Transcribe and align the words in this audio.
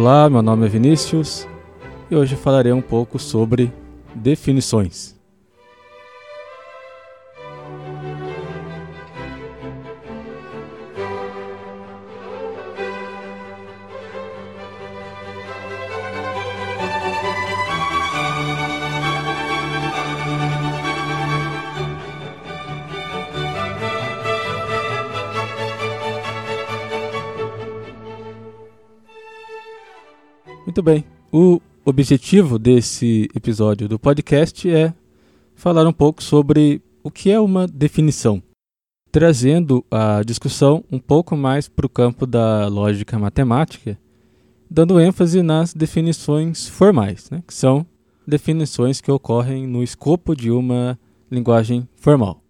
Olá, 0.00 0.30
meu 0.30 0.42
nome 0.42 0.64
é 0.64 0.68
Vinícius 0.68 1.44
e 2.08 2.14
hoje 2.14 2.36
falarei 2.36 2.72
um 2.72 2.80
pouco 2.80 3.18
sobre 3.18 3.72
definições. 4.14 5.17
Muito 30.78 30.84
bem. 30.84 31.04
O 31.32 31.60
objetivo 31.84 32.56
desse 32.56 33.28
episódio 33.34 33.88
do 33.88 33.98
podcast 33.98 34.70
é 34.70 34.94
falar 35.52 35.84
um 35.84 35.92
pouco 35.92 36.22
sobre 36.22 36.80
o 37.02 37.10
que 37.10 37.32
é 37.32 37.40
uma 37.40 37.66
definição, 37.66 38.40
trazendo 39.10 39.84
a 39.90 40.22
discussão 40.22 40.84
um 40.88 41.00
pouco 41.00 41.36
mais 41.36 41.66
para 41.66 41.84
o 41.84 41.88
campo 41.88 42.24
da 42.24 42.68
lógica 42.68 43.18
matemática, 43.18 43.98
dando 44.70 45.00
ênfase 45.00 45.42
nas 45.42 45.74
definições 45.74 46.68
formais, 46.68 47.28
né, 47.28 47.42
que 47.44 47.54
são 47.54 47.84
definições 48.24 49.00
que 49.00 49.10
ocorrem 49.10 49.66
no 49.66 49.82
escopo 49.82 50.36
de 50.36 50.48
uma 50.48 50.96
linguagem 51.28 51.88
formal. 51.96 52.40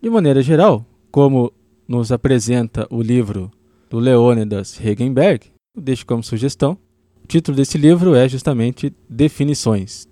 De 0.00 0.08
maneira 0.08 0.40
geral, 0.40 0.82
como 1.10 1.52
nos 1.86 2.10
apresenta 2.10 2.86
o 2.90 3.02
livro 3.02 3.50
do 3.90 3.98
Leônidas 3.98 4.78
Regenberg, 4.78 5.48
deixo 5.76 6.06
como 6.06 6.22
sugestão, 6.22 6.78
título 7.28 7.56
desse 7.56 7.76
livro 7.76 8.14
é 8.14 8.26
justamente 8.28 8.92
Definições. 9.08 10.08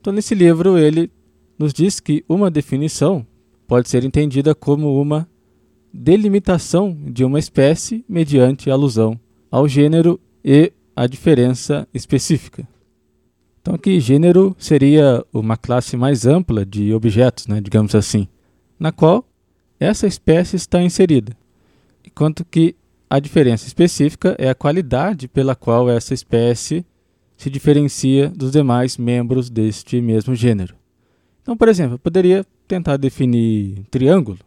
Então, 0.00 0.12
nesse 0.12 0.34
livro, 0.34 0.78
ele 0.78 1.10
nos 1.58 1.72
diz 1.72 2.00
que 2.00 2.24
uma 2.28 2.50
definição 2.50 3.26
pode 3.68 3.88
ser 3.88 4.04
entendida 4.04 4.54
como 4.54 5.00
uma 5.00 5.28
delimitação 5.92 6.96
de 7.06 7.24
uma 7.24 7.38
espécie 7.38 8.04
mediante 8.08 8.70
alusão 8.70 9.18
ao 9.50 9.68
gênero 9.68 10.18
e 10.44 10.72
à 10.94 11.06
diferença 11.06 11.86
específica. 11.92 12.66
Então, 13.60 13.74
aqui, 13.74 14.00
gênero 14.00 14.54
seria 14.58 15.24
uma 15.32 15.56
classe 15.56 15.96
mais 15.96 16.24
ampla 16.24 16.64
de 16.64 16.92
objetos, 16.94 17.46
né, 17.46 17.60
digamos 17.60 17.94
assim, 17.94 18.28
na 18.78 18.92
qual 18.92 19.28
essa 19.78 20.06
espécie 20.06 20.56
está 20.56 20.82
inserida, 20.82 21.36
enquanto 22.04 22.44
que 22.44 22.76
a 23.08 23.20
diferença 23.20 23.66
específica 23.66 24.34
é 24.38 24.48
a 24.48 24.54
qualidade 24.54 25.28
pela 25.28 25.54
qual 25.54 25.88
essa 25.88 26.12
espécie 26.12 26.84
se 27.36 27.50
diferencia 27.50 28.28
dos 28.28 28.50
demais 28.50 28.96
membros 28.96 29.48
deste 29.48 30.00
mesmo 30.00 30.34
gênero. 30.34 30.74
Então, 31.42 31.56
por 31.56 31.68
exemplo, 31.68 31.94
eu 31.94 31.98
poderia 31.98 32.44
tentar 32.66 32.96
definir 32.96 33.84
triângulo 33.90 34.40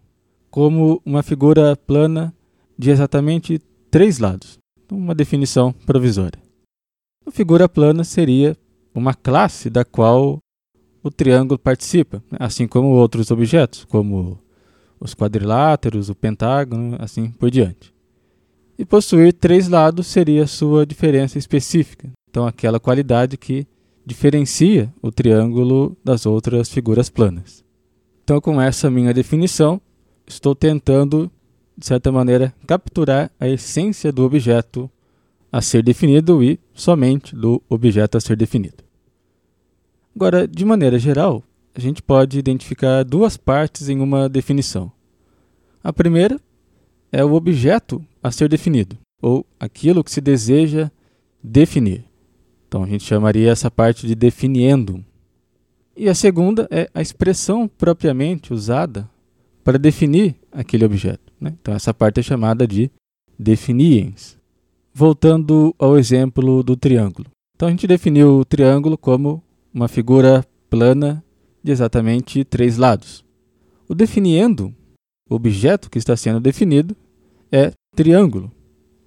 como 0.50 1.02
uma 1.06 1.24
figura 1.24 1.76
plana 1.76 2.34
de 2.78 2.90
exatamente 2.90 3.62
três 3.90 4.20
lados. 4.20 4.58
Uma 4.92 5.14
definição 5.14 5.72
provisória. 5.72 6.42
A 7.26 7.32
figura 7.32 7.70
plana 7.70 8.04
seria 8.04 8.58
uma 8.94 9.14
classe 9.14 9.70
da 9.70 9.86
qual 9.86 10.40
o 11.04 11.12
triângulo 11.12 11.60
participa, 11.60 12.24
assim 12.40 12.68
como 12.68 12.88
outros 12.90 13.30
objetos, 13.30 13.86
como 13.86 14.40
os 15.00 15.14
quadriláteros, 15.14 16.10
o 16.10 16.16
pentágono, 16.16 16.98
assim 17.00 17.30
por 17.32 17.50
diante. 17.52 17.94
E 18.80 18.86
possuir 18.86 19.34
três 19.34 19.68
lados 19.68 20.08
seria 20.08 20.48
sua 20.48 20.86
diferença 20.86 21.38
específica. 21.38 22.10
Então, 22.30 22.48
aquela 22.48 22.80
qualidade 22.80 23.36
que 23.36 23.68
diferencia 24.06 24.90
o 25.02 25.12
triângulo 25.12 25.98
das 26.02 26.26
outras 26.26 26.70
figuras 26.70 27.10
planas. 27.10 27.62
Então, 28.24 28.40
com 28.40 28.62
essa 28.62 28.90
minha 28.90 29.14
definição, 29.14 29.82
estou 30.26 30.56
tentando, 30.56 31.30
de 31.78 31.86
certa 31.86 32.10
maneira, 32.10 32.56
capturar 32.66 33.30
a 33.38 33.50
essência 33.50 34.14
do 34.14 34.24
objeto 34.24 34.90
a 35.52 35.62
ser 35.62 35.84
definido 35.84 36.42
e 36.42 36.58
somente 36.74 37.36
do 37.36 37.62
objeto 37.68 38.18
a 38.18 38.22
ser 38.22 38.38
definido. 38.38 38.82
Agora, 40.16 40.48
de 40.48 40.64
maneira 40.64 40.98
geral, 40.98 41.44
a 41.76 41.82
gente 41.82 42.02
pode 42.02 42.40
identificar 42.40 43.04
duas 43.04 43.36
partes 43.36 43.90
em 43.90 44.00
uma 44.00 44.30
definição. 44.30 44.90
A 45.84 45.92
primeira 45.92 46.40
é 47.12 47.26
o 47.26 47.34
objeto 47.34 48.02
a 48.22 48.32
ser 48.32 48.50
definido, 48.50 48.98
ou 49.22 49.46
aquilo 49.60 50.04
que 50.04 50.12
se 50.12 50.22
deseja 50.22 50.92
definir. 51.44 52.06
Então 52.68 52.84
a 52.84 52.88
gente 52.88 53.04
chamaria 53.04 53.52
essa 53.52 53.72
parte 53.72 54.06
de 54.06 54.14
definiendo. 54.14 55.04
E 55.96 56.08
a 56.08 56.16
segunda 56.16 56.68
é 56.70 56.90
a 56.94 57.02
expressão 57.02 57.68
propriamente 57.68 58.54
usada 58.54 59.10
para 59.64 59.78
definir 59.78 60.36
aquele 60.52 60.86
objeto. 60.86 61.34
Né? 61.40 61.56
Então 61.60 61.74
essa 61.74 61.94
parte 61.94 62.20
é 62.20 62.24
chamada 62.24 62.68
de 62.68 62.92
definiens. 63.38 64.38
Voltando 64.94 65.74
ao 65.80 65.98
exemplo 65.98 66.62
do 66.64 66.76
triângulo. 66.76 67.30
Então 67.56 67.68
a 67.68 67.72
gente 67.72 67.88
definiu 67.88 68.40
o 68.40 68.46
triângulo 68.46 68.98
como 68.98 69.44
uma 69.74 69.88
figura 69.88 70.46
plana 70.70 71.24
de 71.64 71.72
exatamente 71.72 72.44
três 72.44 72.78
lados. 72.78 73.24
O 73.88 73.96
definiendo, 73.96 74.74
o 75.30 75.36
objeto 75.36 75.90
que 75.90 75.98
está 75.98 76.16
sendo 76.16 76.40
definido, 76.40 76.96
é 77.52 77.72
triângulo. 77.96 78.52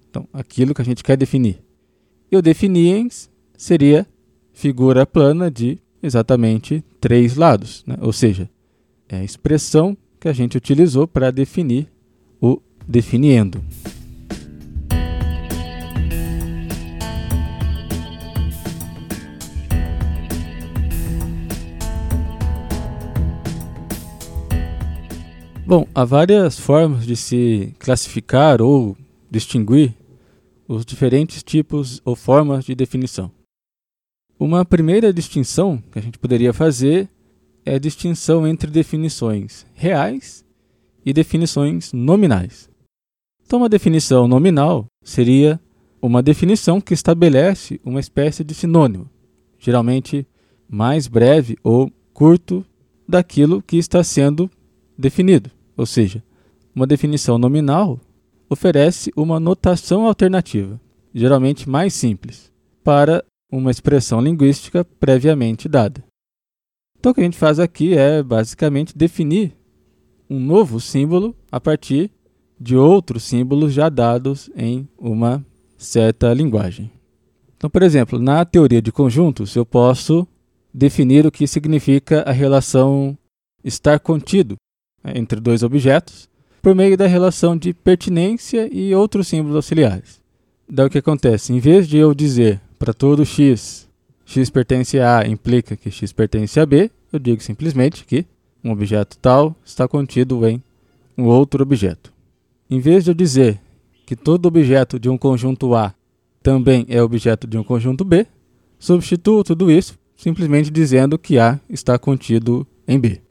Então, 0.09 0.27
aquilo 0.31 0.73
que 0.73 0.81
a 0.81 0.85
gente 0.85 1.03
quer 1.03 1.17
definir. 1.17 1.61
E 2.31 2.37
o 2.37 2.41
definiens 2.41 3.29
seria 3.57 4.07
figura 4.53 5.05
plana 5.05 5.49
de 5.49 5.79
exatamente 6.01 6.83
três 6.99 7.35
lados, 7.35 7.83
né? 7.87 7.95
ou 8.01 8.13
seja, 8.13 8.49
é 9.09 9.17
a 9.17 9.23
expressão 9.23 9.97
que 10.19 10.27
a 10.27 10.33
gente 10.33 10.57
utilizou 10.57 11.07
para 11.07 11.31
definir 11.31 11.87
o 12.41 12.61
definiendo. 12.87 13.63
Bom, 25.65 25.87
há 25.95 26.03
várias 26.03 26.59
formas 26.59 27.05
de 27.05 27.15
se 27.15 27.73
classificar 27.79 28.61
ou 28.61 28.97
distinguir 29.31 29.93
os 30.67 30.85
diferentes 30.85 31.41
tipos 31.41 32.01
ou 32.03 32.17
formas 32.17 32.65
de 32.65 32.75
definição. 32.75 33.31
Uma 34.37 34.65
primeira 34.65 35.13
distinção 35.13 35.81
que 35.89 35.97
a 35.97 36.01
gente 36.01 36.19
poderia 36.19 36.51
fazer 36.51 37.09
é 37.65 37.75
a 37.75 37.79
distinção 37.79 38.45
entre 38.45 38.69
definições 38.69 39.65
reais 39.73 40.43
e 41.05 41.13
definições 41.13 41.93
nominais. 41.93 42.69
Então, 43.45 43.59
uma 43.59 43.69
definição 43.69 44.27
nominal 44.27 44.85
seria 45.01 45.61
uma 46.01 46.21
definição 46.21 46.81
que 46.81 46.93
estabelece 46.93 47.79
uma 47.85 48.01
espécie 48.01 48.43
de 48.43 48.53
sinônimo, 48.53 49.09
geralmente 49.57 50.27
mais 50.69 51.07
breve 51.07 51.57
ou 51.63 51.89
curto 52.13 52.65
daquilo 53.07 53.61
que 53.61 53.77
está 53.77 54.03
sendo 54.03 54.51
definido. 55.03 55.51
Ou 55.75 55.85
seja, 55.85 56.23
uma 56.73 56.87
definição 56.87 57.37
nominal 57.37 57.99
oferece 58.49 59.11
uma 59.15 59.39
notação 59.39 60.07
alternativa, 60.07 60.79
geralmente 61.13 61.69
mais 61.69 61.93
simples, 61.93 62.51
para 62.83 63.23
uma 63.51 63.69
expressão 63.69 64.21
linguística 64.21 64.85
previamente 64.85 65.67
dada. 65.67 66.03
Então, 66.97 67.11
o 67.11 67.15
que 67.15 67.21
a 67.21 67.25
gente 67.25 67.37
faz 67.37 67.59
aqui 67.59 67.95
é 67.95 68.23
basicamente 68.23 68.97
definir 68.97 69.53
um 70.29 70.39
novo 70.39 70.79
símbolo 70.79 71.35
a 71.51 71.59
partir 71.59 72.09
de 72.59 72.77
outros 72.77 73.23
símbolos 73.23 73.73
já 73.73 73.89
dados 73.89 74.49
em 74.55 74.87
uma 74.97 75.45
certa 75.77 76.33
linguagem. 76.33 76.89
Então, 77.57 77.69
por 77.69 77.83
exemplo, 77.83 78.17
na 78.17 78.45
teoria 78.45 78.81
de 78.81 78.91
conjuntos, 78.91 79.53
eu 79.55 79.65
posso 79.65 80.25
definir 80.73 81.25
o 81.25 81.31
que 81.31 81.45
significa 81.45 82.21
a 82.21 82.31
relação 82.31 83.17
estar 83.63 83.99
contido 83.99 84.55
entre 85.05 85.39
dois 85.39 85.63
objetos 85.63 86.29
por 86.61 86.73
meio 86.73 86.95
da 86.95 87.07
relação 87.07 87.57
de 87.57 87.73
pertinência 87.73 88.69
e 88.71 88.95
outros 88.95 89.27
símbolos 89.27 89.55
auxiliares. 89.55 90.21
Daí 90.69 90.87
o 90.87 90.89
que 90.89 90.97
acontece? 90.97 91.51
Em 91.51 91.59
vez 91.59 91.87
de 91.87 91.97
eu 91.97 92.13
dizer 92.13 92.61
para 92.79 92.93
todo 92.93 93.25
x, 93.25 93.89
x 94.25 94.49
pertence 94.49 94.99
a 94.99 95.19
A 95.19 95.27
implica 95.27 95.75
que 95.75 95.91
x 95.91 96.13
pertence 96.13 96.59
a 96.59 96.65
B, 96.65 96.89
eu 97.11 97.19
digo 97.19 97.41
simplesmente 97.43 98.05
que 98.05 98.25
um 98.63 98.71
objeto 98.71 99.17
tal 99.17 99.55
está 99.65 99.87
contido 99.87 100.47
em 100.47 100.63
um 101.17 101.25
outro 101.25 101.63
objeto. 101.63 102.13
Em 102.69 102.79
vez 102.79 103.03
de 103.03 103.11
eu 103.11 103.13
dizer 103.13 103.59
que 104.05 104.15
todo 104.15 104.45
objeto 104.45 104.97
de 104.97 105.09
um 105.09 105.17
conjunto 105.17 105.75
A 105.75 105.93
também 106.41 106.85
é 106.87 107.01
objeto 107.01 107.45
de 107.45 107.57
um 107.57 107.63
conjunto 107.63 108.05
B, 108.05 108.25
substituo 108.79 109.43
tudo 109.43 109.69
isso 109.69 109.97
simplesmente 110.15 110.71
dizendo 110.71 111.19
que 111.19 111.37
A 111.37 111.59
está 111.69 111.99
contido 111.99 112.65
em 112.87 112.97
B. 112.97 113.21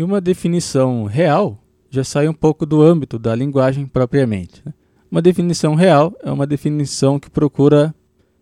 E 0.00 0.02
uma 0.02 0.18
definição 0.18 1.04
real 1.04 1.62
já 1.90 2.02
sai 2.02 2.26
um 2.26 2.32
pouco 2.32 2.64
do 2.64 2.80
âmbito 2.80 3.18
da 3.18 3.34
linguagem 3.34 3.86
propriamente. 3.86 4.62
Né? 4.64 4.72
Uma 5.10 5.20
definição 5.20 5.74
real 5.74 6.16
é 6.22 6.32
uma 6.32 6.46
definição 6.46 7.20
que 7.20 7.28
procura 7.28 7.94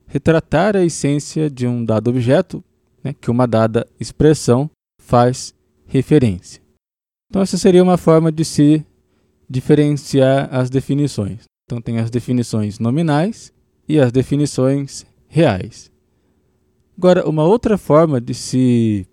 retratar 0.06 0.76
a 0.76 0.84
essência 0.84 1.50
de 1.50 1.66
um 1.66 1.84
dado 1.84 2.10
objeto 2.10 2.62
né, 3.02 3.12
que 3.12 3.28
uma 3.28 3.44
dada 3.44 3.88
expressão 3.98 4.70
faz 5.02 5.52
referência. 5.84 6.62
Então, 7.28 7.42
essa 7.42 7.58
seria 7.58 7.82
uma 7.82 7.96
forma 7.96 8.30
de 8.30 8.44
se 8.44 8.86
diferenciar 9.50 10.48
as 10.52 10.70
definições. 10.70 11.40
Então, 11.66 11.82
tem 11.82 11.98
as 11.98 12.08
definições 12.08 12.78
nominais 12.78 13.52
e 13.88 13.98
as 13.98 14.12
definições 14.12 15.04
reais. 15.26 15.90
Agora, 16.96 17.28
uma 17.28 17.42
outra 17.42 17.76
forma 17.76 18.20
de 18.20 18.32
se 18.32 19.08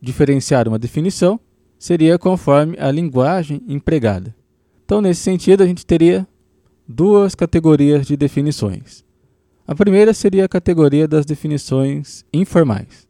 diferenciar 0.00 0.68
uma 0.68 0.78
definição 0.78 1.40
seria 1.78 2.18
conforme 2.18 2.76
a 2.78 2.90
linguagem 2.90 3.62
empregada. 3.68 4.34
Então, 4.84 5.00
nesse 5.00 5.20
sentido, 5.20 5.62
a 5.62 5.66
gente 5.66 5.86
teria 5.86 6.26
duas 6.86 7.34
categorias 7.34 8.06
de 8.06 8.16
definições. 8.16 9.04
A 9.66 9.74
primeira 9.74 10.14
seria 10.14 10.46
a 10.46 10.48
categoria 10.48 11.06
das 11.06 11.26
definições 11.26 12.24
informais. 12.32 13.06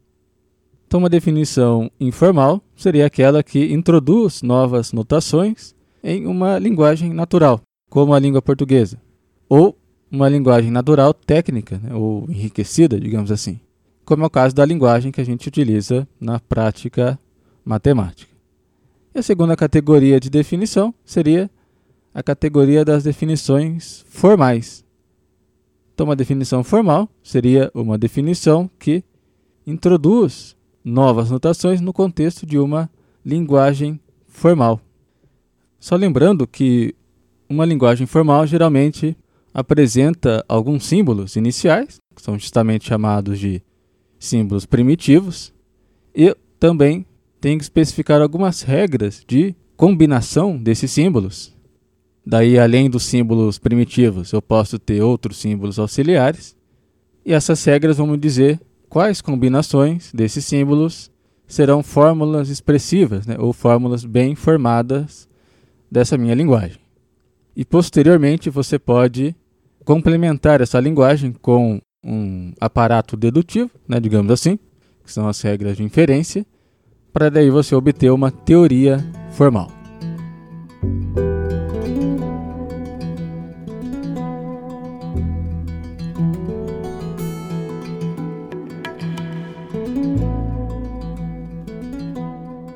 Então, 0.85 0.99
uma 0.99 1.09
definição 1.09 1.89
informal 1.99 2.61
seria 2.75 3.05
aquela 3.05 3.41
que 3.41 3.71
introduz 3.71 4.41
novas 4.41 4.91
notações 4.91 5.73
em 6.03 6.25
uma 6.25 6.57
linguagem 6.57 7.13
natural, 7.13 7.61
como 7.89 8.13
a 8.13 8.19
língua 8.19 8.41
portuguesa, 8.41 8.99
ou 9.47 9.77
uma 10.11 10.27
linguagem 10.27 10.71
natural 10.71 11.13
técnica, 11.13 11.79
né, 11.81 11.93
ou 11.93 12.25
enriquecida, 12.29 12.99
digamos 12.99 13.31
assim, 13.31 13.59
como 14.03 14.23
é 14.23 14.25
o 14.25 14.29
caso 14.29 14.55
da 14.55 14.65
linguagem 14.65 15.11
que 15.11 15.21
a 15.21 15.23
gente 15.23 15.47
utiliza 15.47 16.07
na 16.19 16.39
prática 16.39 17.19
matemática. 17.63 18.28
E 19.13 19.19
a 19.19 19.23
segunda 19.23 19.55
categoria 19.55 20.19
de 20.19 20.29
definição 20.29 20.93
seria 21.03 21.49
a 22.13 22.23
categoria 22.23 22.83
das 22.83 23.03
definições 23.03 24.05
formais, 24.09 24.83
então, 25.99 26.07
uma 26.07 26.15
definição 26.15 26.63
formal 26.63 27.09
seria 27.21 27.69
uma 27.73 27.97
definição 27.97 28.71
que 28.79 29.03
introduz 29.67 30.55
novas 30.81 31.29
notações 31.29 31.81
no 31.81 31.91
contexto 31.91 32.45
de 32.45 32.57
uma 32.57 32.89
linguagem 33.25 33.99
formal. 34.25 34.79
Só 35.77 35.97
lembrando 35.97 36.47
que 36.47 36.95
uma 37.49 37.65
linguagem 37.65 38.07
formal 38.07 38.47
geralmente 38.47 39.13
apresenta 39.53 40.41
alguns 40.47 40.85
símbolos 40.85 41.35
iniciais, 41.35 41.97
que 42.15 42.21
são 42.21 42.39
justamente 42.39 42.87
chamados 42.87 43.37
de 43.37 43.61
símbolos 44.17 44.65
primitivos, 44.65 45.53
e 46.15 46.33
também 46.57 47.05
tem 47.39 47.57
que 47.57 47.63
especificar 47.63 48.21
algumas 48.21 48.61
regras 48.61 49.23
de 49.27 49.55
combinação 49.75 50.57
desses 50.57 50.91
símbolos, 50.91 51.57
Daí, 52.29 52.59
além 52.59 52.87
dos 52.91 53.05
símbolos 53.05 53.57
primitivos, 53.57 54.31
eu 54.33 54.39
posso 54.39 54.77
ter 54.77 55.01
outros 55.01 55.37
símbolos 55.37 55.79
auxiliares. 55.79 56.55
E 57.25 57.33
essas 57.33 57.63
regras 57.65 57.97
vão 57.97 58.05
me 58.05 58.17
dizer 58.17 58.59
quais 58.87 59.19
combinações 59.19 60.11
desses 60.13 60.45
símbolos 60.45 61.09
serão 61.47 61.81
fórmulas 61.81 62.49
expressivas, 62.49 63.25
né, 63.25 63.35
ou 63.39 63.51
fórmulas 63.51 64.05
bem 64.05 64.35
formadas 64.35 65.27
dessa 65.89 66.19
minha 66.19 66.35
linguagem. 66.35 66.77
E 67.55 67.65
posteriormente 67.65 68.47
você 68.47 68.77
pode 68.77 69.35
complementar 69.83 70.61
essa 70.61 70.79
linguagem 70.79 71.33
com 71.41 71.81
um 72.03 72.53
aparato 72.61 73.17
dedutivo, 73.17 73.71
né, 73.87 73.99
digamos 73.99 74.31
assim, 74.31 74.59
que 75.03 75.11
são 75.11 75.27
as 75.27 75.41
regras 75.41 75.77
de 75.77 75.83
inferência, 75.83 76.45
para 77.11 77.29
daí 77.29 77.49
você 77.49 77.75
obter 77.75 78.11
uma 78.11 78.31
teoria 78.31 79.03
formal. 79.31 79.71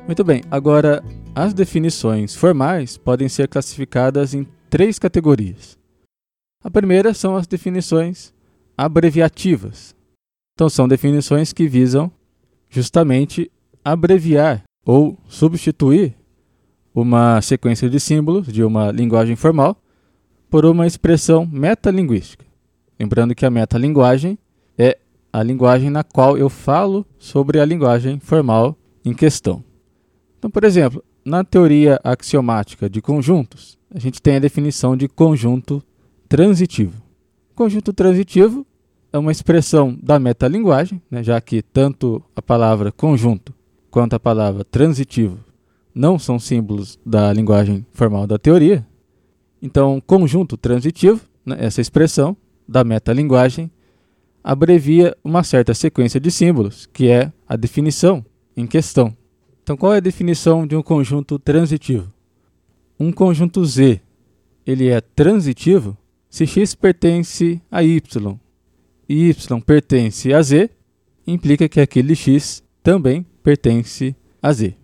Muito 0.06 0.22
bem, 0.22 0.42
agora 0.50 1.02
as 1.34 1.52
definições 1.52 2.34
formais 2.34 2.96
podem 2.96 3.28
ser 3.28 3.48
classificadas 3.48 4.32
em 4.34 4.46
três 4.70 4.98
categorias. 4.98 5.76
A 6.62 6.70
primeira 6.70 7.12
são 7.12 7.36
as 7.36 7.46
definições 7.46 8.32
abreviativas. 8.76 9.94
Então, 10.54 10.68
são 10.68 10.86
definições 10.86 11.52
que 11.52 11.66
visam 11.66 12.12
justamente 12.68 13.50
abreviar 13.84 14.62
ou 14.84 15.18
substituir 15.28 16.14
uma 16.94 17.40
sequência 17.42 17.90
de 17.90 17.98
símbolos 17.98 18.46
de 18.46 18.62
uma 18.62 18.90
linguagem 18.90 19.36
formal 19.36 19.76
por 20.48 20.64
uma 20.64 20.86
expressão 20.86 21.44
metalinguística. 21.44 22.44
Lembrando 22.98 23.34
que 23.34 23.44
a 23.44 23.50
metalinguagem 23.50 24.38
é 24.78 24.96
a 25.32 25.42
linguagem 25.42 25.90
na 25.90 26.04
qual 26.04 26.38
eu 26.38 26.48
falo 26.48 27.04
sobre 27.18 27.58
a 27.58 27.64
linguagem 27.64 28.20
formal 28.20 28.76
em 29.04 29.12
questão. 29.12 29.64
Então, 30.38 30.48
por 30.48 30.62
exemplo, 30.62 31.02
na 31.24 31.42
teoria 31.42 31.98
axiomática 32.04 32.88
de 32.88 33.02
conjuntos, 33.02 33.76
a 33.92 33.98
gente 33.98 34.22
tem 34.22 34.36
a 34.36 34.40
definição 34.40 34.96
de 34.96 35.08
conjunto 35.08 35.82
transitivo. 36.28 37.02
Conjunto 37.54 37.92
transitivo 37.92 38.64
é 39.12 39.18
uma 39.18 39.32
expressão 39.32 39.98
da 40.00 40.18
metalinguagem, 40.18 41.02
né, 41.10 41.22
já 41.22 41.40
que 41.40 41.62
tanto 41.62 42.22
a 42.36 42.42
palavra 42.42 42.92
conjunto 42.92 43.52
quanto 43.94 44.14
a 44.14 44.18
palavra 44.18 44.64
transitivo 44.64 45.38
não 45.94 46.18
são 46.18 46.36
símbolos 46.36 46.98
da 47.06 47.32
linguagem 47.32 47.86
formal 47.92 48.26
da 48.26 48.36
teoria. 48.36 48.84
Então, 49.62 50.02
conjunto 50.04 50.56
transitivo, 50.56 51.20
né, 51.46 51.58
essa 51.60 51.80
expressão 51.80 52.36
da 52.66 52.82
metalinguagem, 52.82 53.70
abrevia 54.42 55.16
uma 55.22 55.44
certa 55.44 55.72
sequência 55.74 56.18
de 56.18 56.28
símbolos, 56.28 56.86
que 56.92 57.08
é 57.08 57.32
a 57.48 57.54
definição 57.54 58.26
em 58.56 58.66
questão. 58.66 59.16
Então, 59.62 59.76
qual 59.76 59.94
é 59.94 59.98
a 59.98 60.00
definição 60.00 60.66
de 60.66 60.74
um 60.74 60.82
conjunto 60.82 61.38
transitivo? 61.38 62.12
Um 62.98 63.12
conjunto 63.12 63.64
Z, 63.64 64.00
ele 64.66 64.88
é 64.88 65.00
transitivo 65.00 65.96
se 66.28 66.48
x 66.48 66.74
pertence 66.74 67.62
a 67.70 67.84
y 67.84 68.40
e 69.08 69.28
y 69.28 69.60
pertence 69.60 70.34
a 70.34 70.42
z, 70.42 70.68
implica 71.24 71.68
que 71.68 71.80
aquele 71.80 72.16
x 72.16 72.60
também 72.82 73.24
pertence 73.44 74.16
a 74.42 74.52
z. 74.52 74.74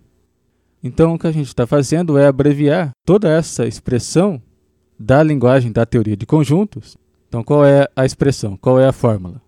Então, 0.81 1.15
o 1.15 1.19
que 1.19 1.27
a 1.27 1.31
gente 1.31 1.47
está 1.47 1.67
fazendo 1.67 2.17
é 2.17 2.27
abreviar 2.27 2.91
toda 3.05 3.29
essa 3.29 3.67
expressão 3.67 4.41
da 4.97 5.21
linguagem 5.21 5.71
da 5.71 5.85
teoria 5.85 6.15
de 6.15 6.25
conjuntos. 6.25 6.97
Então, 7.27 7.43
qual 7.43 7.65
é 7.65 7.87
a 7.95 8.05
expressão? 8.05 8.55
Qual 8.55 8.79
é 8.79 8.87
a 8.87 8.93
fórmula? 8.93 9.41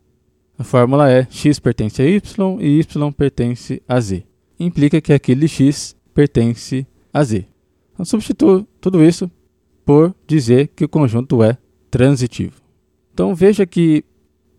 A 0.57 0.63
fórmula 0.63 1.09
é 1.09 1.25
x 1.29 1.59
pertence 1.59 2.01
a 2.01 2.05
y 2.05 2.57
e 2.59 2.79
y 2.79 3.11
pertence 3.11 3.81
a 3.87 3.99
z 4.01 4.25
implica 4.59 5.01
que 5.01 5.13
aquele 5.13 5.47
x 5.47 5.95
pertence 6.13 6.85
a 7.11 7.23
z. 7.23 7.47
Então, 7.93 8.05
substituo 8.05 8.67
tudo 8.79 9.03
isso 9.03 9.29
por 9.85 10.15
dizer 10.25 10.69
que 10.75 10.85
o 10.85 10.89
conjunto 10.89 11.43
é 11.43 11.57
transitivo. 11.91 12.61
Então, 13.13 13.35
veja 13.35 13.65
que 13.65 14.03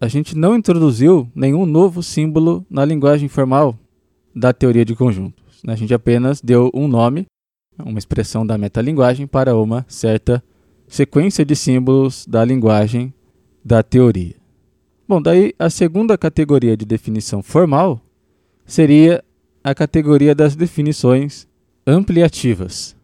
a 0.01 0.07
gente 0.07 0.37
não 0.37 0.57
introduziu 0.57 1.29
nenhum 1.35 1.65
novo 1.67 2.03
símbolo 2.03 2.65
na 2.69 2.85
linguagem 2.85 3.29
formal 3.29 3.79
da 4.35 4.53
teoria 4.53 4.85
de 4.85 4.95
conjuntos. 4.95 5.63
Né? 5.65 5.73
A 5.73 5.77
gente 5.77 5.95
apenas 5.95 6.41
deu 6.41 6.71
um 6.75 6.89
nome, 6.89 7.27
uma 7.79 7.99
expressão 7.99 8.47
da 8.47 8.59
metalinguagem, 8.59 9.27
para 9.27 9.57
uma 9.57 9.85
certa 9.89 10.43
sequência 10.87 11.45
de 11.45 11.57
símbolos 11.57 12.27
da 12.27 12.45
linguagem 12.45 13.13
da 13.65 13.83
teoria. 13.83 14.35
Bom, 15.07 15.21
daí 15.21 15.55
a 15.59 15.69
segunda 15.69 16.17
categoria 16.17 16.77
de 16.77 16.85
definição 16.85 17.43
formal 17.43 18.01
seria 18.65 19.23
a 19.63 19.75
categoria 19.75 20.35
das 20.35 20.57
definições 20.57 21.47
ampliativas. 21.87 22.97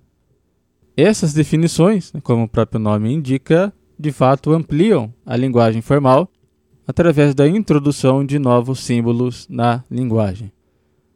Essas 0.96 1.32
definições, 1.32 2.12
né, 2.12 2.20
como 2.22 2.44
o 2.44 2.48
próprio 2.48 2.80
nome 2.80 3.12
indica, 3.12 3.72
de 3.98 4.12
fato 4.12 4.52
ampliam 4.52 5.12
a 5.24 5.36
linguagem 5.36 5.82
formal 5.82 6.28
através 6.86 7.34
da 7.34 7.46
introdução 7.46 8.24
de 8.24 8.38
novos 8.38 8.80
símbolos 8.80 9.46
na 9.48 9.84
linguagem. 9.90 10.50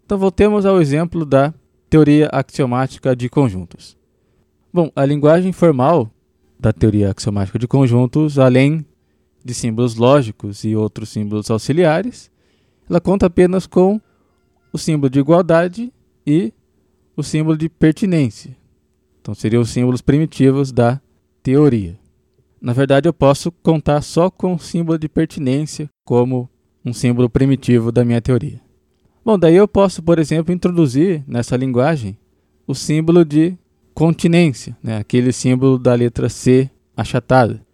Então 0.05 0.19
voltemos 0.19 0.67
ao 0.67 0.81
exemplo 0.81 1.25
da 1.25 1.55
teoria 1.89 2.29
axiomática 2.31 3.17
de 3.17 3.29
conjuntos. 3.29 3.97
Bom, 4.73 4.91
a 4.95 5.05
linguagem 5.05 5.53
formal 5.53 6.11
da 6.59 6.73
teoria 6.73 7.11
axiomática 7.11 7.59
de 7.59 7.67
conjuntos, 7.67 8.39
além 8.39 8.85
de 9.45 9.55
símbolos 9.55 9.95
lógicos 9.95 10.65
e 10.65 10.75
outros 10.75 11.09
símbolos 11.09 11.51
auxiliares, 11.51 12.31
ela 12.89 13.01
conta 13.01 13.27
apenas 13.27 13.67
com 13.67 14.01
o 14.73 14.79
símbolo 14.79 15.09
de 15.09 15.21
igualdade 15.21 15.93
e 16.27 16.53
o 17.17 17.23
símbolo 17.23 17.57
de 17.57 17.69
pertinência. 17.69 18.57
Então 19.21 19.35
seriam 19.35 19.63
os 19.63 19.71
símbolos 19.71 20.03
primitivos 20.03 20.73
da 20.73 21.01
teoria. 21.43 21.99
Na 22.61 22.73
verdade, 22.73 23.09
eu 23.09 23.13
posso 23.13 23.53
contar 23.53 24.03
só 24.03 24.31
com 24.31 24.55
o 24.55 24.59
símbolo 24.59 24.99
de 24.99 25.09
pertinência 25.09 25.89
como 26.05 26.49
um 26.85 26.93
símbolo 26.93 27.31
primitivo 27.31 27.93
da 27.93 28.05
minha 28.05 28.21
teoria. 28.21 28.64
Bom, 29.25 29.39
daí 29.39 29.57
eu 29.57 29.67
posso, 29.67 30.03
por 30.03 30.19
exemplo, 30.19 30.53
introduzir 30.53 31.25
nessa 31.27 31.57
linguagem 31.57 32.19
o 32.67 32.75
símbolo 32.75 33.25
de 33.25 33.57
continência, 33.95 34.77
né? 34.83 34.99
aquele 34.99 35.33
símbolo 35.33 35.79
da 35.79 35.95
letra 35.95 36.29
C 36.29 36.71
achatada. 36.97 37.65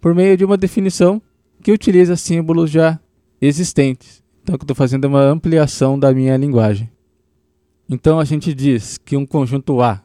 por 0.00 0.14
meio 0.14 0.36
de 0.36 0.44
uma 0.44 0.56
definição 0.56 1.22
que 1.62 1.70
utiliza 1.70 2.16
símbolos 2.16 2.68
já 2.70 2.98
existentes. 3.40 4.20
Então, 4.42 4.56
o 4.56 4.58
que 4.58 4.62
eu 4.62 4.64
estou 4.64 4.74
fazendo 4.74 5.04
é 5.04 5.08
uma 5.08 5.22
ampliação 5.22 5.96
da 5.96 6.12
minha 6.12 6.36
linguagem. 6.36 6.90
Então, 7.88 8.18
a 8.18 8.24
gente 8.24 8.52
diz 8.52 8.98
que 8.98 9.16
um 9.16 9.24
conjunto 9.24 9.80
A 9.80 10.02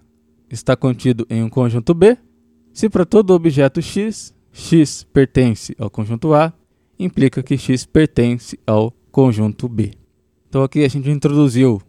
está 0.51 0.75
contido 0.75 1.25
em 1.31 1.41
um 1.41 1.49
conjunto 1.49 1.95
B 1.95 2.15
se 2.71 2.87
para 2.87 3.07
todo 3.07 3.33
objeto 3.33 3.81
x, 3.81 4.31
x 4.53 5.03
pertence 5.11 5.75
ao 5.79 5.89
conjunto 5.89 6.35
A, 6.35 6.53
implica 6.99 7.41
que 7.41 7.57
x 7.57 7.87
pertence 7.87 8.59
ao 8.67 8.93
conjunto 9.11 9.67
B. 9.67 9.93
Então, 10.49 10.63
aqui 10.63 10.83
a 10.83 10.87
gente 10.87 11.09
introduziu 11.09 11.81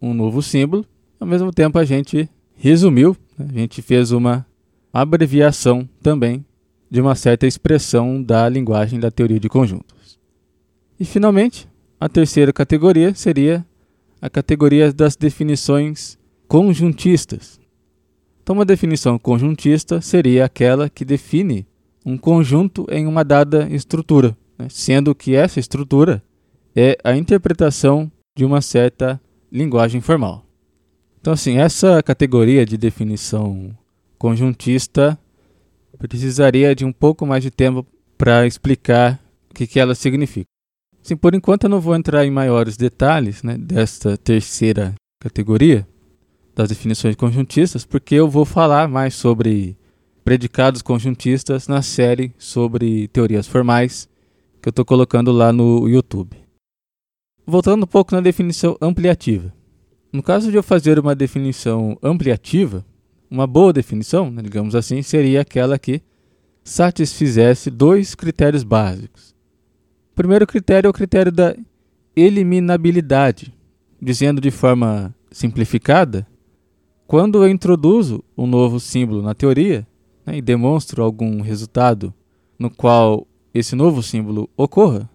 um 0.00 0.14
novo 0.14 0.42
símbolo, 0.42 0.84
ao 1.20 1.26
mesmo 1.26 1.52
tempo 1.52 1.78
a 1.78 1.84
gente 1.84 2.28
resumiu, 2.54 3.16
né? 3.38 3.46
a 3.48 3.58
gente 3.58 3.82
fez 3.82 4.10
uma 4.12 4.46
abreviação 4.92 5.88
também 6.02 6.44
de 6.90 7.00
uma 7.00 7.14
certa 7.14 7.46
expressão 7.46 8.22
da 8.22 8.48
linguagem 8.48 8.98
da 8.98 9.10
teoria 9.10 9.40
de 9.40 9.48
conjuntos. 9.48 10.18
E 10.98 11.04
finalmente, 11.04 11.68
a 12.00 12.08
terceira 12.08 12.52
categoria 12.52 13.14
seria 13.14 13.64
a 14.20 14.30
categoria 14.30 14.92
das 14.92 15.16
definições 15.16 16.18
conjuntistas. 16.48 17.60
Então, 18.42 18.54
uma 18.54 18.64
definição 18.64 19.18
conjuntista 19.18 20.00
seria 20.00 20.44
aquela 20.44 20.88
que 20.88 21.04
define 21.04 21.66
um 22.04 22.16
conjunto 22.16 22.86
em 22.88 23.06
uma 23.06 23.24
dada 23.24 23.68
estrutura, 23.70 24.36
né? 24.56 24.68
sendo 24.70 25.14
que 25.14 25.34
essa 25.34 25.58
estrutura 25.58 26.22
é 26.76 26.98
a 27.02 27.16
interpretação 27.16 28.12
de 28.36 28.44
uma 28.44 28.60
certa 28.60 29.18
linguagem 29.50 30.02
formal. 30.02 30.44
Então, 31.18 31.32
assim, 31.32 31.56
essa 31.56 32.02
categoria 32.02 32.66
de 32.66 32.76
definição 32.76 33.76
conjuntista 34.18 35.18
precisaria 35.98 36.74
de 36.74 36.84
um 36.84 36.92
pouco 36.92 37.26
mais 37.26 37.42
de 37.42 37.50
tempo 37.50 37.86
para 38.18 38.46
explicar 38.46 39.18
o 39.50 39.54
que, 39.54 39.66
que 39.66 39.80
ela 39.80 39.94
significa. 39.94 40.46
Sim, 41.02 41.16
por 41.16 41.34
enquanto 41.34 41.64
eu 41.64 41.70
não 41.70 41.80
vou 41.80 41.96
entrar 41.96 42.26
em 42.26 42.30
maiores 42.30 42.76
detalhes 42.76 43.42
né, 43.42 43.56
desta 43.56 44.16
terceira 44.18 44.94
categoria 45.20 45.86
das 46.54 46.68
definições 46.68 47.16
conjuntistas, 47.16 47.84
porque 47.84 48.14
eu 48.14 48.28
vou 48.28 48.44
falar 48.44 48.88
mais 48.88 49.14
sobre 49.14 49.78
predicados 50.24 50.82
conjuntistas 50.82 51.68
na 51.68 51.80
série 51.80 52.34
sobre 52.38 53.08
teorias 53.08 53.46
formais 53.46 54.08
que 54.60 54.68
eu 54.68 54.70
estou 54.70 54.84
colocando 54.84 55.32
lá 55.32 55.52
no 55.52 55.88
YouTube. 55.88 56.45
Voltando 57.48 57.84
um 57.84 57.86
pouco 57.86 58.12
na 58.12 58.20
definição 58.20 58.76
ampliativa. 58.80 59.54
No 60.12 60.20
caso 60.20 60.50
de 60.50 60.56
eu 60.56 60.64
fazer 60.64 60.98
uma 60.98 61.14
definição 61.14 61.96
ampliativa, 62.02 62.84
uma 63.30 63.46
boa 63.46 63.72
definição, 63.72 64.32
né, 64.32 64.42
digamos 64.42 64.74
assim, 64.74 65.00
seria 65.00 65.42
aquela 65.42 65.78
que 65.78 66.02
satisfizesse 66.64 67.70
dois 67.70 68.16
critérios 68.16 68.64
básicos. 68.64 69.30
O 70.10 70.16
primeiro 70.16 70.44
critério 70.44 70.88
é 70.88 70.90
o 70.90 70.92
critério 70.92 71.30
da 71.30 71.54
eliminabilidade, 72.16 73.54
dizendo 74.02 74.40
de 74.40 74.50
forma 74.50 75.14
simplificada, 75.30 76.26
quando 77.06 77.44
eu 77.44 77.48
introduzo 77.48 78.24
um 78.36 78.48
novo 78.48 78.80
símbolo 78.80 79.22
na 79.22 79.34
teoria 79.34 79.86
né, 80.24 80.38
e 80.38 80.42
demonstro 80.42 81.00
algum 81.00 81.40
resultado 81.40 82.12
no 82.58 82.70
qual 82.70 83.24
esse 83.54 83.76
novo 83.76 84.02
símbolo 84.02 84.50
ocorra, 84.56 85.08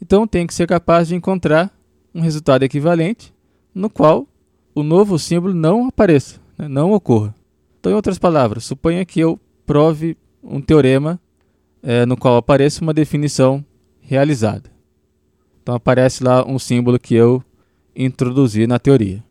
então 0.00 0.26
tem 0.26 0.46
que 0.46 0.54
ser 0.54 0.66
capaz 0.66 1.08
de 1.08 1.14
encontrar 1.14 1.72
um 2.14 2.20
resultado 2.20 2.62
equivalente 2.62 3.32
no 3.74 3.88
qual 3.88 4.26
o 4.74 4.82
novo 4.82 5.18
símbolo 5.18 5.54
não 5.54 5.88
apareça, 5.88 6.40
né, 6.56 6.68
não 6.68 6.92
ocorra. 6.92 7.34
Então, 7.78 7.92
em 7.92 7.94
outras 7.94 8.18
palavras, 8.18 8.64
suponha 8.64 9.04
que 9.04 9.20
eu 9.20 9.38
prove 9.64 10.16
um 10.42 10.60
teorema 10.60 11.20
é, 11.82 12.04
no 12.04 12.16
qual 12.16 12.36
apareça 12.36 12.82
uma 12.82 12.92
definição 12.92 13.64
realizada. 14.00 14.70
Então, 15.62 15.74
aparece 15.74 16.22
lá 16.22 16.46
um 16.46 16.58
símbolo 16.58 16.98
que 16.98 17.14
eu 17.14 17.42
introduzi 17.94 18.66
na 18.66 18.78
teoria. 18.78 19.22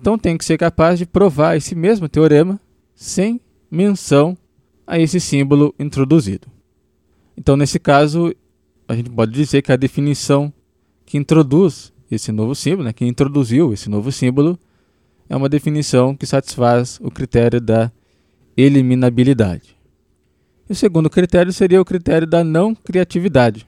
Então, 0.00 0.18
tem 0.18 0.36
que 0.36 0.44
ser 0.44 0.58
capaz 0.58 0.98
de 0.98 1.06
provar 1.06 1.56
esse 1.56 1.74
mesmo 1.74 2.08
teorema 2.08 2.60
sem 2.94 3.40
menção 3.70 4.36
a 4.86 4.98
esse 4.98 5.18
símbolo 5.18 5.74
introduzido. 5.78 6.46
Então, 7.36 7.56
nesse 7.56 7.78
caso, 7.78 8.32
a 8.88 8.94
gente 8.94 9.10
pode 9.10 9.32
dizer 9.32 9.62
que 9.62 9.72
a 9.72 9.76
definição 9.76 10.52
que 11.04 11.16
introduz 11.18 11.92
esse 12.10 12.30
novo 12.30 12.54
símbolo, 12.54 12.84
né, 12.84 12.92
que 12.92 13.04
introduziu 13.04 13.72
esse 13.72 13.88
novo 13.88 14.12
símbolo, 14.12 14.58
é 15.28 15.36
uma 15.36 15.48
definição 15.48 16.14
que 16.14 16.26
satisfaz 16.26 16.98
o 17.02 17.10
critério 17.10 17.60
da 17.60 17.90
eliminabilidade. 18.56 19.76
E 20.68 20.72
o 20.72 20.76
segundo 20.76 21.10
critério 21.10 21.52
seria 21.52 21.80
o 21.80 21.84
critério 21.84 22.26
da 22.26 22.44
não 22.44 22.74
criatividade. 22.74 23.66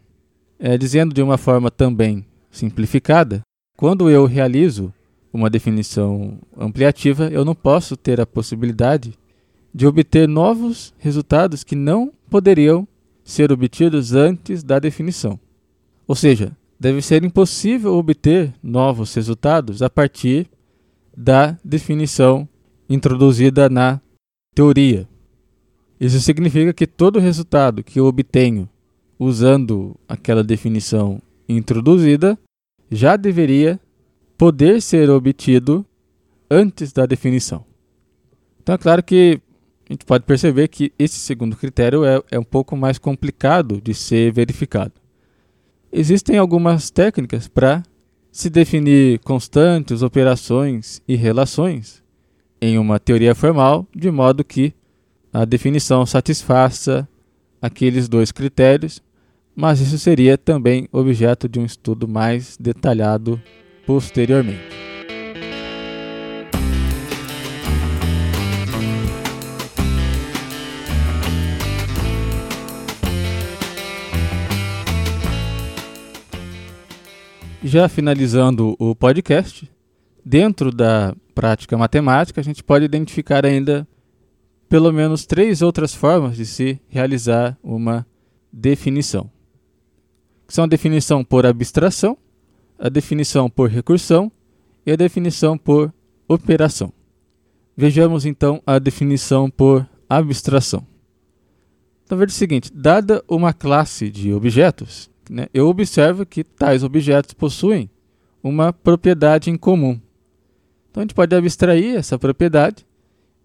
É, 0.59 0.79
dizendo 0.79 1.15
de 1.15 1.21
uma 1.21 1.37
forma 1.37 1.71
também 1.71 2.25
simplificada, 2.51 3.43
quando 3.77 4.09
eu 4.09 4.25
realizo 4.25 4.93
uma 5.33 5.51
definição 5.51 6.39
ampliativa, 6.57 7.29
eu 7.29 7.45
não 7.45 7.55
posso 7.55 7.95
ter 7.97 8.21
a 8.21 8.27
possibilidade 8.27 9.13
de 9.75 9.87
obter 9.87 10.27
novos 10.27 10.95
resultados 10.97 11.63
que 11.63 11.77
não 11.77 12.11
poderiam 12.31 12.89
ser 13.27 13.51
obtidos 13.51 14.13
antes 14.15 14.63
da 14.63 14.79
definição. 14.79 15.39
Ou 16.07 16.15
seja, 16.15 16.57
deve 16.79 17.03
ser 17.03 17.25
impossível 17.25 17.95
obter 17.95 18.55
novos 18.63 19.13
resultados 19.13 19.83
a 19.83 19.91
partir 19.91 20.49
da 21.15 21.59
definição 21.65 22.49
introduzida 22.89 23.69
na 23.69 24.01
teoria. 24.55 25.09
Isso 25.99 26.21
significa 26.21 26.73
que 26.73 26.87
todo 26.87 27.19
resultado 27.19 27.83
que 27.83 27.99
eu 27.99 28.07
obtenho 28.07 28.69
usando 29.19 29.97
aquela 30.09 30.45
definição 30.45 31.21
introduzida 31.49 32.39
já 32.89 33.17
deveria 33.17 33.81
poder 34.39 34.81
ser 34.81 35.11
obtido 35.11 35.85
antes 36.49 36.93
da 36.93 37.05
definição. 37.07 37.65
Então 38.63 38.77
é 38.77 38.79
claro 38.79 39.03
que 39.03 39.41
a 39.89 39.93
gente 39.93 40.05
pode 40.05 40.25
perceber 40.25 40.69
que 40.69 40.93
esse 40.99 41.19
segundo 41.19 41.57
critério 41.57 42.05
é, 42.05 42.21
é 42.31 42.39
um 42.39 42.45
pouco 42.45 42.77
mais 42.77 42.99
complicado 42.99 43.81
de 43.81 43.95
ser 43.95 44.33
verificado. 44.33 44.93
Existem 45.93 46.37
algumas 46.37 46.91
técnicas 46.91 47.47
para 47.47 47.83
se 48.33 48.51
definir 48.51 49.21
constantes, 49.21 50.03
operações 50.03 51.01
e 51.07 51.15
relações 51.15 52.03
em 52.61 52.79
uma 52.79 52.99
teoria 52.99 53.35
formal, 53.35 53.87
de 53.95 54.11
modo 54.11 54.45
que 54.45 54.75
a 55.33 55.45
definição 55.45 56.05
satisfaça 56.05 57.09
aqueles 57.63 58.09
dois 58.09 58.33
critérios, 58.33 59.01
mas 59.55 59.81
isso 59.81 59.99
seria 59.99 60.37
também 60.37 60.89
objeto 60.93 61.49
de 61.49 61.61
um 61.61 61.65
estudo 61.65 62.09
mais 62.09 62.57
detalhado 62.59 63.41
posteriormente. 63.87 64.96
Já 77.67 77.89
finalizando 77.89 78.77
o 78.79 78.95
podcast, 78.95 79.69
dentro 80.25 80.71
da 80.71 81.17
prática 81.35 81.77
matemática, 81.77 82.41
a 82.41 82.45
gente 82.45 82.63
pode 82.63 82.85
identificar 82.85 83.45
ainda 83.45 83.85
pelo 84.69 84.93
menos 84.93 85.27
três 85.27 85.63
outras 85.63 85.93
formas 85.93 86.37
de 86.37 86.47
se 86.47 86.81
realizar 86.87 87.59
uma 87.65 88.07
definição. 88.53 89.29
São 90.47 90.63
a 90.63 90.69
definição 90.69 91.25
por 91.25 91.45
abstração, 91.45 92.17
a 92.79 92.89
definição 92.89 93.51
por 93.51 93.69
recursão 93.69 94.31
e 94.87 94.93
a 94.93 94.97
definição 94.97 95.59
por 95.59 95.93
operação. 96.29 96.93
Vejamos 97.77 98.25
então 98.25 98.63
a 98.65 98.79
definição 98.79 99.51
por 99.51 99.85
abstração. 100.09 100.87
Então 102.05 102.17
veja 102.17 102.31
o 102.31 102.33
seguinte, 102.33 102.73
dada 102.73 103.25
uma 103.27 103.53
classe 103.53 104.09
de 104.09 104.33
objetos, 104.33 105.11
né, 105.31 105.49
eu 105.53 105.69
observo 105.69 106.25
que 106.25 106.45
tais 106.45 106.83
objetos 106.83 107.35
possuem 107.35 107.91
uma 108.43 108.73
propriedade 108.73 109.51
em 109.51 109.57
comum. 109.57 110.01
Então 110.91 111.01
a 111.01 111.05
gente 111.05 111.15
pode 111.15 111.35
abstrair 111.35 111.97
essa 111.97 112.19
propriedade 112.19 112.87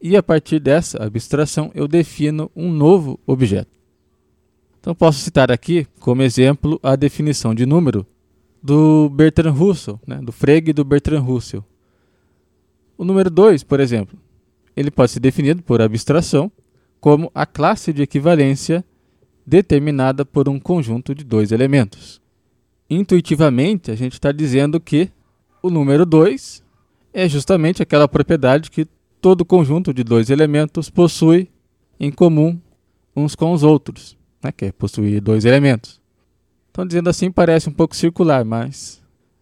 e 0.02 0.16
a 0.16 0.24
partir 0.24 0.60
dessa 0.60 1.04
abstração 1.04 1.72
eu 1.76 1.88
defino 1.88 2.52
um 2.56 2.72
novo 2.72 3.20
objeto. 3.26 3.72
Então 4.80 4.96
posso 4.96 5.20
citar 5.20 5.52
aqui 5.52 5.86
como 6.00 6.24
exemplo 6.24 6.80
a 6.82 6.96
definição 6.96 7.54
de 7.54 7.66
número 7.66 8.06
do 8.62 9.10
Bertrand 9.10 9.54
Russell, 9.54 10.00
né, 10.06 10.20
do 10.22 10.32
Frege 10.32 10.74
do 10.74 10.84
Bertrand 10.84 11.22
Russell. 11.22 11.64
O 12.98 13.04
número 13.04 13.30
2, 13.30 13.64
por 13.64 13.80
exemplo, 13.80 14.20
ele 14.76 14.92
pode 14.92 15.12
ser 15.12 15.20
definido 15.20 15.62
por 15.64 15.82
abstração 15.82 16.52
como 17.00 17.32
a 17.34 17.46
classe 17.46 17.92
de 17.92 18.04
equivalência 18.04 18.86
determinada 19.46 20.26
por 20.26 20.48
um 20.48 20.60
conjunto 20.60 21.14
de 21.16 21.24
dois 21.24 21.52
elementos. 21.52 22.22
Intuitivamente, 22.90 23.92
a 23.92 23.96
gente 23.96 24.14
está 24.14 24.32
dizendo 24.32 24.80
que 24.80 25.10
o 25.62 25.70
número 25.70 26.06
2 26.06 26.64
é 27.14 27.28
justamente 27.28 27.82
aquela 27.82 28.08
propriedade 28.08 28.72
que 28.72 28.88
todo 29.20 29.46
conjunto 29.46 29.94
de 29.94 30.04
dois 30.04 30.30
elementos 30.30 30.90
possui 30.90 31.50
em 32.00 32.12
comum 32.12 32.60
uns 33.16 33.36
com 33.36 33.52
os 33.52 33.64
outros. 33.64 34.18
né, 34.44 34.52
que 34.52 34.66
é 34.66 34.72
possuir 34.72 35.22
dois 35.22 35.46
elementos. 35.46 36.02
Então, 36.72 36.86
dizendo 36.86 37.10
assim, 37.10 37.30
parece 37.30 37.70
um 37.70 37.74
pouco 37.74 37.96
circular, 37.96 38.44
mas 38.44 39.02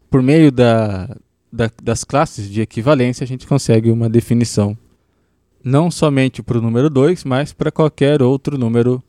por 0.09 0.21
meio 0.21 0.51
da, 0.51 1.15
da, 1.51 1.71
das 1.81 2.03
classes 2.03 2.49
de 2.49 2.59
equivalência, 2.59 3.23
a 3.23 3.27
gente 3.27 3.47
consegue 3.47 3.89
uma 3.89 4.09
definição 4.09 4.77
não 5.63 5.91
somente 5.91 6.41
para 6.41 6.57
o 6.57 6.61
número 6.61 6.89
2, 6.89 7.23
mas 7.23 7.53
para 7.53 7.71
qualquer 7.71 8.21
outro 8.21 8.57
número 8.57 9.01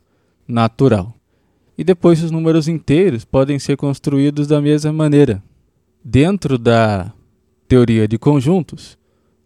natural. 0.51 1.15
E 1.77 1.83
depois 1.83 2.21
os 2.21 2.29
números 2.29 2.67
inteiros 2.67 3.25
podem 3.25 3.57
ser 3.57 3.77
construídos 3.77 4.47
da 4.47 4.61
mesma 4.61 4.91
maneira. 4.91 5.41
Dentro 6.03 6.57
da 6.57 7.11
teoria 7.67 8.07
de 8.07 8.17
conjuntos, 8.17 8.97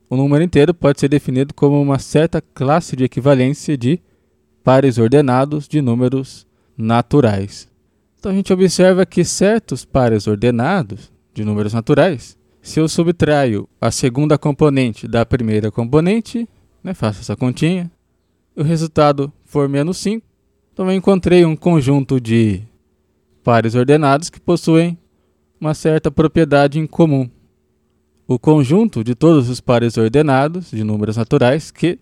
o 0.10 0.18
número 0.18 0.44
inteiro 0.44 0.74
pode 0.74 1.00
ser 1.00 1.08
definido 1.08 1.54
como 1.54 1.82
uma 1.82 2.00
certa 2.00 2.42
classe 2.42 2.96
de 2.96 3.04
equivalência 3.04 3.78
de 3.78 4.00
pares 4.64 4.98
ordenados 4.98 5.68
de 5.68 5.82
números 5.82 6.48
naturais. 6.78 7.68
Então 8.20 8.32
a 8.32 8.36
gente 8.36 8.52
observa 8.52 9.06
que 9.06 9.24
certos 9.24 9.86
pares 9.86 10.26
ordenados 10.26 11.12
de 11.34 11.46
números 11.46 11.74
naturais, 11.74 12.38
se 12.62 12.80
eu 12.80 12.90
subtraio 12.90 13.70
a 13.80 13.92
segunda 13.92 14.38
componente 14.38 15.08
da 15.08 15.24
primeira 15.24 15.70
componente, 15.70 16.50
né, 16.84 16.96
faço 16.96 17.22
essa 17.22 17.36
continha, 17.36 17.92
o 18.56 18.64
resultado 18.64 19.32
for 19.44 19.70
menos 19.70 19.98
5, 19.98 20.25
então 20.76 20.92
eu 20.92 20.98
encontrei 20.98 21.46
um 21.46 21.56
conjunto 21.56 22.20
de 22.20 22.62
pares 23.42 23.76
ordenados 23.76 24.30
que 24.30 24.42
possuem 24.42 24.98
uma 25.58 25.74
certa 25.74 26.12
propriedade 26.12 26.78
em 26.78 26.86
comum. 26.86 27.30
O 28.28 28.38
conjunto 28.38 29.02
de 29.02 29.16
todos 29.16 29.50
os 29.50 29.62
pares 29.62 29.96
ordenados 29.96 30.72
de 30.72 30.84
números 30.84 31.16
naturais 31.16 31.72
que 31.72 31.98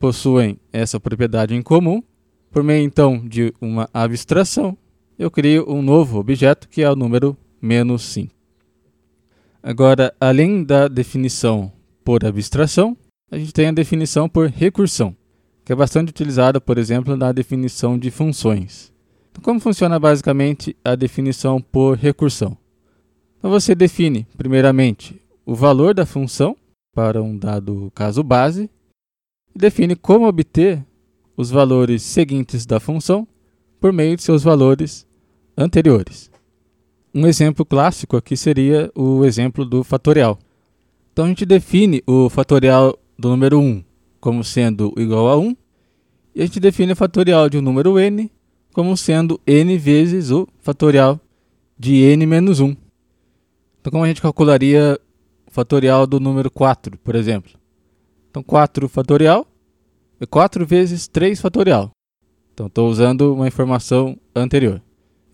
possuem 0.00 0.58
essa 0.72 0.98
propriedade 0.98 1.54
em 1.54 1.62
comum, 1.62 2.02
por 2.50 2.64
meio 2.64 2.84
então 2.84 3.24
de 3.24 3.54
uma 3.60 3.88
abstração, 3.94 4.76
eu 5.16 5.30
crio 5.30 5.64
um 5.72 5.80
novo 5.80 6.18
objeto 6.18 6.68
que 6.68 6.82
é 6.82 6.90
o 6.90 6.96
número 6.96 7.36
menos 7.62 8.02
5. 8.02 8.34
Agora, 9.62 10.12
além 10.20 10.64
da 10.64 10.88
definição 10.88 11.70
por 12.04 12.24
abstração, 12.24 12.96
a 13.30 13.38
gente 13.38 13.52
tem 13.52 13.68
a 13.68 13.72
definição 13.72 14.28
por 14.28 14.48
recursão 14.48 15.14
que 15.68 15.72
é 15.72 15.76
bastante 15.76 16.08
utilizada, 16.08 16.62
por 16.62 16.78
exemplo, 16.78 17.14
na 17.14 17.30
definição 17.30 17.98
de 17.98 18.10
funções. 18.10 18.90
Então, 19.30 19.42
como 19.42 19.60
funciona 19.60 19.98
basicamente 19.98 20.74
a 20.82 20.94
definição 20.94 21.60
por 21.60 21.94
recursão? 21.94 22.56
Então, 23.36 23.50
você 23.50 23.74
define, 23.74 24.26
primeiramente, 24.34 25.20
o 25.44 25.54
valor 25.54 25.92
da 25.92 26.06
função 26.06 26.56
para 26.94 27.22
um 27.22 27.36
dado 27.36 27.92
caso 27.94 28.22
base 28.22 28.70
e 29.54 29.58
define 29.58 29.94
como 29.94 30.26
obter 30.26 30.82
os 31.36 31.50
valores 31.50 32.02
seguintes 32.02 32.64
da 32.64 32.80
função 32.80 33.28
por 33.78 33.92
meio 33.92 34.16
de 34.16 34.22
seus 34.22 34.42
valores 34.42 35.06
anteriores. 35.54 36.30
Um 37.14 37.26
exemplo 37.26 37.66
clássico 37.66 38.16
aqui 38.16 38.38
seria 38.38 38.90
o 38.94 39.22
exemplo 39.22 39.66
do 39.66 39.84
fatorial. 39.84 40.38
Então 41.12 41.26
a 41.26 41.28
gente 41.28 41.44
define 41.44 42.02
o 42.06 42.30
fatorial 42.30 42.98
do 43.18 43.28
número 43.28 43.60
1 43.60 43.84
como 44.20 44.42
sendo 44.44 44.92
igual 44.96 45.28
a 45.28 45.36
1, 45.38 45.56
e 46.34 46.42
a 46.42 46.46
gente 46.46 46.60
define 46.60 46.92
o 46.92 46.96
fatorial 46.96 47.48
de 47.48 47.58
um 47.58 47.62
número 47.62 47.98
n 47.98 48.30
como 48.72 48.96
sendo 48.96 49.40
n 49.46 49.76
vezes 49.76 50.30
o 50.30 50.46
fatorial 50.60 51.20
de 51.78 51.96
n 52.02 52.26
menos 52.26 52.60
1. 52.60 52.76
Então, 53.80 53.90
como 53.90 54.04
a 54.04 54.08
gente 54.08 54.22
calcularia 54.22 54.98
o 55.46 55.50
fatorial 55.50 56.06
do 56.06 56.20
número 56.20 56.50
4, 56.50 56.98
por 56.98 57.14
exemplo? 57.14 57.52
Então, 58.30 58.42
4 58.42 58.88
fatorial 58.88 59.46
é 60.20 60.26
4 60.26 60.66
vezes 60.66 61.08
3 61.08 61.40
fatorial. 61.40 61.90
Então, 62.52 62.66
estou 62.66 62.88
usando 62.88 63.34
uma 63.34 63.48
informação 63.48 64.16
anterior. 64.34 64.82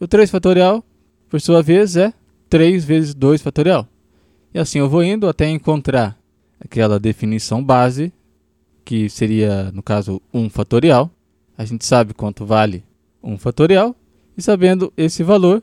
O 0.00 0.06
3 0.06 0.30
fatorial, 0.30 0.84
por 1.28 1.40
sua 1.40 1.62
vez, 1.62 1.96
é 1.96 2.12
3 2.48 2.84
vezes 2.84 3.14
2 3.14 3.42
fatorial. 3.42 3.88
E 4.54 4.58
assim 4.58 4.78
eu 4.78 4.88
vou 4.88 5.02
indo 5.02 5.28
até 5.28 5.50
encontrar 5.50 6.16
aquela 6.60 7.00
definição 7.00 7.62
base 7.62 8.12
que 8.84 9.08
seria, 9.08 9.70
no 9.72 9.82
caso, 9.82 10.20
1 10.32 10.50
fatorial. 10.50 11.10
A 11.56 11.64
gente 11.64 11.84
sabe 11.84 12.12
quanto 12.12 12.44
vale 12.44 12.84
1 13.22 13.38
fatorial. 13.38 13.94
E 14.36 14.42
sabendo 14.42 14.92
esse 14.96 15.22
valor, 15.22 15.62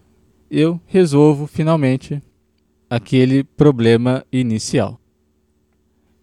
eu 0.50 0.80
resolvo 0.86 1.48
finalmente 1.48 2.22
aquele 2.90 3.44
problema 3.44 4.26
inicial. 4.32 5.00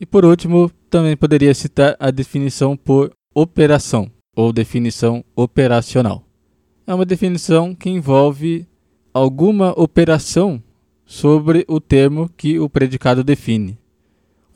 E 0.00 0.06
por 0.06 0.24
último, 0.24 0.70
também 0.90 1.16
poderia 1.16 1.54
citar 1.54 1.96
a 1.98 2.10
definição 2.10 2.76
por 2.76 3.12
operação 3.34 4.10
ou 4.34 4.52
definição 4.52 5.24
operacional. 5.34 6.24
É 6.86 6.94
uma 6.94 7.04
definição 7.04 7.74
que 7.74 7.90
envolve 7.90 8.66
alguma 9.12 9.78
operação 9.78 10.62
sobre 11.04 11.64
o 11.68 11.80
termo 11.80 12.30
que 12.36 12.58
o 12.58 12.68
predicado 12.68 13.24
define. 13.24 13.78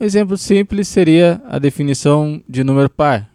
Exemplo 0.03 0.37
simples 0.37 0.89
seria 0.89 1.41
a 1.45 1.57
definição 1.57 2.43
de 2.45 2.61
número 2.61 2.89
par. 2.89 3.33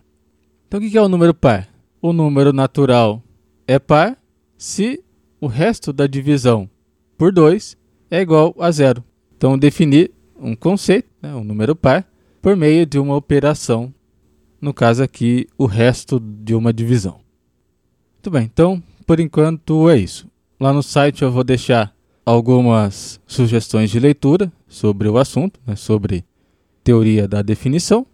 Então, 0.66 0.78
o 0.78 0.82
que 0.82 0.98
é 0.98 1.00
o 1.00 1.08
número 1.08 1.32
par? 1.32 1.66
O 1.98 2.12
número 2.12 2.52
natural 2.52 3.22
é 3.66 3.78
par 3.78 4.18
se 4.58 5.02
o 5.40 5.46
resto 5.46 5.94
da 5.94 6.06
divisão 6.06 6.68
por 7.16 7.32
2 7.32 7.74
é 8.10 8.20
igual 8.20 8.54
a 8.58 8.70
zero. 8.70 9.02
Então, 9.34 9.56
definir 9.56 10.10
um 10.38 10.54
conceito, 10.54 11.08
né, 11.22 11.34
um 11.34 11.42
número 11.42 11.74
par, 11.74 12.06
por 12.42 12.54
meio 12.54 12.84
de 12.84 12.98
uma 12.98 13.16
operação, 13.16 13.90
no 14.60 14.74
caso 14.74 15.02
aqui, 15.02 15.46
o 15.56 15.64
resto 15.64 16.20
de 16.20 16.54
uma 16.54 16.70
divisão. 16.70 17.18
Muito 18.16 18.30
bem, 18.30 18.44
então, 18.44 18.82
por 19.06 19.18
enquanto 19.18 19.88
é 19.88 19.96
isso. 19.96 20.28
Lá 20.60 20.70
no 20.74 20.82
site 20.82 21.22
eu 21.22 21.32
vou 21.32 21.44
deixar 21.44 21.96
algumas 22.26 23.18
sugestões 23.26 23.88
de 23.90 23.98
leitura 23.98 24.52
sobre 24.68 25.08
o 25.08 25.16
assunto, 25.16 25.58
né, 25.66 25.74
sobre 25.74 26.26
teoria 26.88 27.28
da 27.28 27.42
definição. 27.42 28.06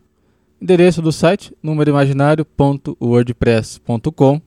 Endereço 0.60 1.00
do 1.00 1.12
site 1.12 1.56
númeroimaginário.wordpress.com. 1.62 4.42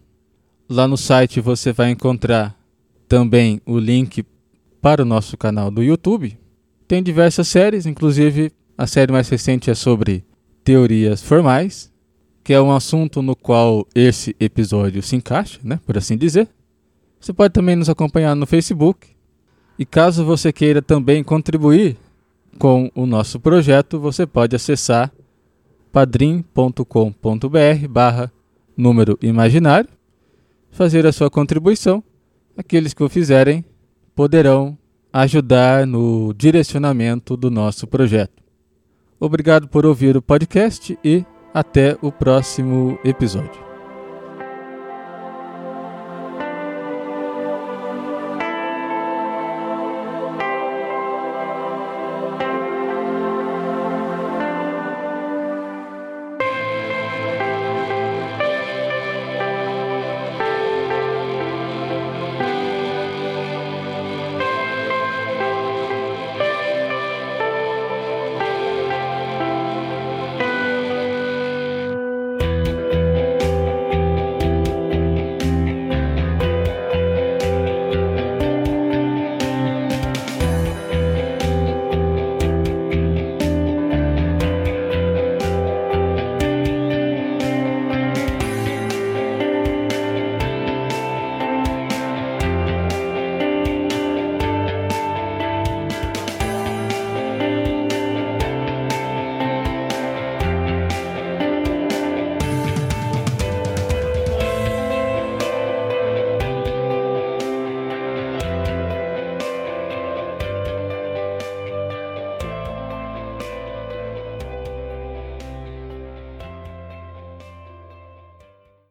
Lá 0.70 0.86
no 0.86 0.98
site 0.98 1.40
você 1.40 1.72
vai 1.72 1.92
encontrar 1.92 2.60
também 3.08 3.62
o 3.66 3.80
link 3.80 4.26
para 4.82 5.02
o 5.02 5.06
nosso 5.06 5.38
canal 5.38 5.72
do 5.72 5.82
YouTube. 5.82 6.38
Tem 6.86 7.02
diversas 7.02 7.48
séries, 7.48 7.86
inclusive 7.86 8.52
a 8.78 8.86
série 8.86 9.14
mais 9.14 9.30
recente 9.30 9.72
é 9.72 9.74
sobre 9.74 10.26
teorias 10.62 11.24
formais, 11.24 11.90
que 12.44 12.52
é 12.52 12.60
um 12.60 12.74
assunto 12.74 13.22
no 13.22 13.34
qual 13.34 13.88
esse 13.96 14.36
episódio 14.42 15.02
se 15.02 15.16
encaixa, 15.16 15.58
né, 15.64 15.80
por 15.86 15.98
assim 15.98 16.18
dizer. 16.18 16.50
Você 17.18 17.32
pode 17.32 17.54
também 17.54 17.78
nos 17.78 17.88
acompanhar 17.88 18.36
no 18.36 18.46
Facebook. 18.46 19.08
E 19.80 19.86
caso 19.86 20.26
você 20.26 20.52
queira 20.52 20.82
também 20.82 21.24
contribuir 21.24 21.96
com 22.58 22.92
o 22.96 23.06
nosso 23.06 23.40
projeto, 23.40 24.00
você 24.00 24.26
pode 24.26 24.56
acessar 24.56 25.12
padrim.com.br 25.92 27.88
barra 27.90 28.32
número 28.76 29.18
imaginário, 29.22 29.90
fazer 30.72 31.06
a 31.06 31.12
sua 31.12 31.30
contribuição. 31.30 32.04
Aqueles 32.56 32.94
que 32.94 33.04
o 33.04 33.10
fizerem 33.10 33.64
poderão 34.16 34.78
ajudar 35.12 35.86
no 35.88 36.34
direcionamento 36.34 37.38
do 37.38 37.50
nosso 37.50 37.88
projeto. 37.88 38.44
Obrigado 39.20 39.68
por 39.68 39.86
ouvir 39.86 40.16
o 40.16 40.22
podcast 40.22 40.98
e 41.04 41.26
até 41.54 41.98
o 42.02 42.12
próximo 42.12 43.00
episódio. 43.04 43.67